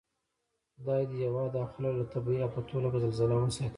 خدای 0.75 1.03
دې 1.09 1.17
هېواد 1.25 1.51
او 1.59 1.65
خلک 1.73 1.93
له 1.99 2.05
طبعي 2.13 2.37
آفتو 2.47 2.83
لکه 2.83 2.97
زلزله 3.03 3.33
وساتئ 3.37 3.69